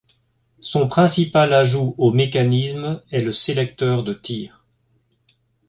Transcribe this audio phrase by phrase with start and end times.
[0.61, 4.65] Son principal ajout au mécanisme est le sélecteur de tir.